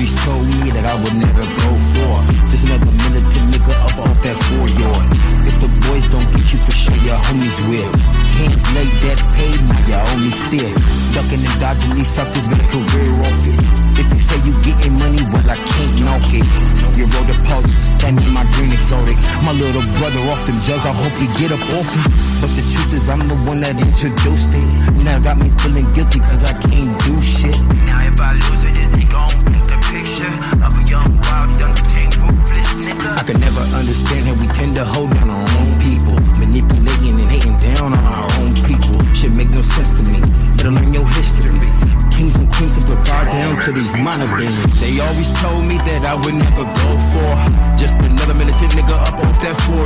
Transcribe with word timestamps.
always 0.00 0.24
told 0.24 0.46
me 0.48 0.72
that 0.72 0.88
I 0.88 0.96
would 0.96 1.16
never 1.20 1.44
go 1.44 1.70
for 1.92 2.12
just 2.48 2.64
another 2.64 2.88
militant 2.88 3.52
nigga 3.52 3.74
up 3.84 4.00
off 4.00 4.16
that 4.24 4.32
four 4.48 4.64
yard. 4.80 5.04
If 5.44 5.60
the 5.60 5.68
boys 5.84 6.08
don't 6.08 6.24
get 6.32 6.46
you 6.56 6.60
for 6.64 6.72
sure, 6.72 6.96
your 7.04 7.20
homies 7.28 7.60
will. 7.68 7.92
Hands 8.40 8.64
laid 8.72 8.96
that 9.04 9.20
paid, 9.36 9.60
now 9.68 9.80
your 9.84 10.00
only 10.16 10.32
still. 10.32 10.72
Ducking 11.12 11.44
and 11.44 11.56
dodging 11.60 11.92
these 12.00 12.08
suckers, 12.08 12.48
got 12.48 12.64
a 12.64 12.66
career 12.72 13.12
off 13.12 13.44
it. 13.44 13.60
If 14.00 14.08
you 14.08 14.22
say 14.24 14.40
you 14.48 14.56
getting 14.64 14.96
money, 14.96 15.20
well 15.28 15.44
I 15.44 15.60
can't 15.60 15.94
knock 16.00 16.24
it. 16.32 16.48
You 16.96 17.04
roll 17.04 17.26
deposits, 17.28 17.92
that 18.00 18.16
mean 18.16 18.32
my 18.32 18.48
green 18.56 18.72
exotic. 18.72 19.20
My 19.44 19.52
little 19.52 19.84
brother 20.00 20.24
off 20.32 20.40
them 20.48 20.64
jugs, 20.64 20.88
I 20.88 20.96
hope 20.96 21.12
he 21.20 21.28
get 21.36 21.52
up 21.52 21.60
off 21.76 21.92
it. 21.92 22.08
But 22.40 22.48
the 22.56 22.64
truth 22.72 22.96
is 22.96 23.12
I'm 23.12 23.28
the 23.28 23.36
one 23.44 23.60
that 23.60 23.76
introduced 23.76 24.56
it. 24.56 24.64
Now 25.04 25.20
got 25.20 25.36
me 25.36 25.52
feeling 25.60 25.92
guilty 25.92 26.24
cause 26.24 26.40
I 26.48 26.56
can't 26.56 26.96
do 27.04 27.20
shit. 27.20 27.60
Now 27.84 28.00
if 28.00 28.16
I 28.16 28.32
lose 28.32 28.64
it, 28.64 28.80
it, 28.80 28.88
is 28.96 29.09
never 33.60 33.76
understand 33.76 34.24
how 34.26 34.34
we 34.40 34.46
tend 34.52 34.76
to 34.76 34.84
hold 34.84 35.10
down 35.10 35.30
our 35.30 35.48
own 35.60 35.72
people. 35.80 36.16
Manipulating 36.40 37.20
and 37.20 37.28
hating 37.28 37.56
down 37.60 37.92
on 37.92 38.04
our 38.14 38.28
own 38.40 38.52
people. 38.64 38.96
Should 39.12 39.36
make 39.36 39.50
no 39.50 39.60
sense 39.60 39.92
to 39.96 40.02
me. 40.08 40.20
Better 40.56 40.72
learn 40.72 40.92
your 40.92 41.06
history. 41.20 41.60
Kings 42.12 42.36
and 42.36 42.48
queens 42.52 42.76
of 42.76 42.88
bow 43.04 43.24
down 43.24 43.56
to 43.64 43.72
these 43.72 43.92
minor 44.00 44.28
bands. 44.28 44.56
They 44.80 45.00
always 45.00 45.30
told 45.40 45.64
me 45.64 45.76
that 45.88 46.04
I 46.04 46.14
would 46.16 46.36
never 46.36 46.64
go 46.64 46.88
for 47.12 47.30
just 47.76 47.96
another 48.00 48.36
militant 48.36 48.72
nigga 48.72 48.96
up 48.96 49.16
off 49.20 49.36
that 49.40 49.56
four 49.64 49.79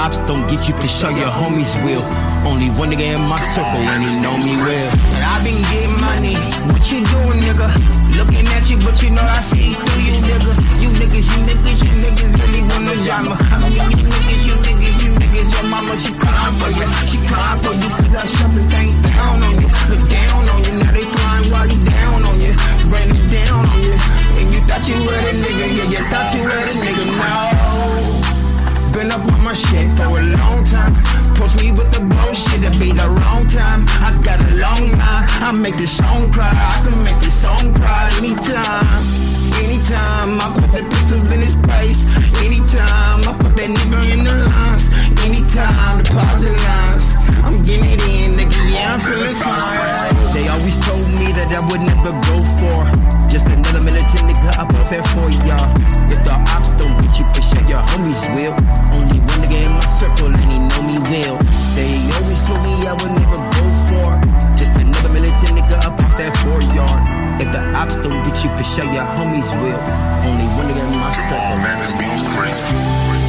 ops 0.00 0.18
don't 0.24 0.48
get 0.48 0.64
you, 0.66 0.74
for 0.80 0.88
sure 0.88 1.12
your 1.12 1.28
homies 1.28 1.76
will. 1.84 2.04
Only 2.48 2.72
one 2.80 2.88
nigga 2.88 3.14
in 3.14 3.24
my 3.28 3.36
circle 3.52 3.84
and 3.84 4.00
he 4.00 4.16
know 4.24 4.32
me 4.40 4.56
well. 4.64 4.88
And 5.12 5.22
I 5.28 5.36
been 5.44 5.60
getting 5.68 5.96
money. 6.00 6.36
What 6.72 6.82
you 6.88 7.04
doing, 7.04 7.40
nigga? 7.44 7.68
Looking 8.16 8.48
at 8.56 8.64
you, 8.72 8.80
but 8.80 8.96
you 9.04 9.12
know 9.12 9.22
I 9.22 9.40
see 9.44 9.76
through 9.76 10.02
you 10.08 10.16
niggas. 10.24 10.60
You 10.80 10.88
niggas, 10.96 11.28
you 11.28 11.40
niggas, 11.48 11.78
you 11.84 11.92
niggas 12.00 12.32
really 12.40 12.62
want 12.64 12.84
no 12.88 12.94
drama. 13.04 13.36
I 13.52 13.68
mean, 13.68 13.76
you 13.92 14.08
niggas, 14.08 14.42
you 14.48 14.56
niggas, 14.64 14.96
you 15.04 15.10
niggas. 15.20 15.48
Your 15.52 15.66
mama, 15.68 15.94
she 16.00 16.12
crying 16.16 16.56
for 16.56 16.70
you. 16.72 16.86
She 17.04 17.18
crying 17.28 17.60
for 17.60 17.74
you 17.76 17.90
cause 18.00 18.16
I 18.16 18.24
shut 18.24 18.50
the 18.56 18.62
thing 18.72 18.96
down 19.04 19.36
on 19.44 19.54
you. 19.60 19.68
Look 19.92 20.02
down 20.08 20.42
on 20.48 20.58
you. 20.64 20.72
Now 20.80 20.92
they 20.96 21.04
flying 21.04 21.46
while 21.52 21.68
you 21.68 21.80
down 21.84 22.20
on 22.24 22.36
you. 22.40 22.52
Raining 22.88 23.26
down 23.28 23.68
on 23.68 23.78
you. 23.84 23.94
And 24.40 24.48
you 24.48 24.60
thought 24.64 24.84
you 24.88 24.96
were 25.04 25.20
the 25.28 25.32
nigga. 25.44 25.66
Yeah, 25.76 25.92
you 25.92 26.02
thought 26.08 26.28
you 26.32 26.42
were 26.48 26.64
the 26.64 26.74
nigga. 26.80 27.04
No. 27.20 27.49
My 29.50 29.56
shit 29.58 29.90
for 29.98 30.06
a 30.06 30.22
long 30.38 30.62
time. 30.62 30.94
Push 31.34 31.58
me 31.58 31.74
with 31.74 31.90
the 31.90 31.98
bullshit, 32.06 32.62
it 32.62 32.70
be 32.78 32.94
the 32.94 33.02
wrong 33.02 33.42
time. 33.50 33.82
I 33.98 34.14
got 34.22 34.38
a 34.38 34.46
long 34.62 34.94
line, 34.94 35.26
I 35.42 35.50
make 35.58 35.74
this 35.74 35.90
song 35.90 36.30
cry. 36.30 36.54
I 36.54 36.76
can 36.86 36.94
make 37.02 37.18
this 37.18 37.34
song 37.34 37.74
cry 37.74 38.14
anytime. 38.22 38.86
Anytime 39.58 40.38
I 40.38 40.54
put 40.54 40.70
the 40.70 40.86
pistol 40.86 41.18
in 41.34 41.42
his 41.42 41.58
face. 41.66 42.14
Anytime 42.46 43.26
I 43.26 43.32
put 43.42 43.58
that 43.58 43.70
nigga 43.74 44.00
in 44.14 44.20
the 44.22 44.34
lines. 44.38 44.86
Anytime 45.26 45.98
deposit 46.06 46.54
lines. 46.54 47.06
I'm 47.42 47.58
getting 47.66 47.90
it 47.90 48.06
in, 48.06 48.38
nigga. 48.38 48.54
Yeah, 48.70 48.94
I'm 48.94 49.02
feeling 49.02 49.34
fine. 49.34 50.14
They 50.30 50.46
always 50.46 50.78
told 50.86 51.10
me 51.18 51.34
that 51.34 51.50
I 51.50 51.58
would 51.58 51.82
never 51.82 52.14
go 52.30 52.38
for 52.38 52.86
just 53.26 53.50
another 53.50 53.82
militant 53.82 54.30
nigga 54.30 54.62
up 54.62 54.70
off 54.78 54.94
that 54.94 55.02
four 55.10 55.26
yard. 55.42 55.74
If 56.06 56.22
the 56.22 56.38
ops 56.38 56.70
don't 56.78 56.94
get 57.02 57.18
you, 57.18 57.26
for 57.34 57.42
sure 57.42 57.66
your 57.66 57.82
homies 57.90 58.22
Only 70.26 70.46
one 70.56 70.66
nigga 70.68 70.92
in 70.92 70.98
my 70.98 71.10
oh, 71.32 71.56
man, 71.62 71.78
this 71.78 71.92
beat's 71.92 72.22
crazy. 72.34 73.19